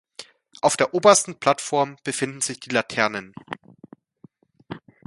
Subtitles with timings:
[0.63, 3.35] Auf der obersten Plattform befinden sich die Laternen.